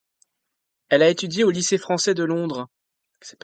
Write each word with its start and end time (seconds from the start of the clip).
Elle 0.89 1.03
a 1.03 1.09
étudié 1.09 1.43
au 1.43 1.51
lycée 1.51 1.77
français 1.77 2.15
de 2.15 2.23
Londres. 2.23 2.67